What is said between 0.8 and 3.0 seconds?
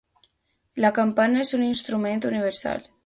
La campana és un instrument universal.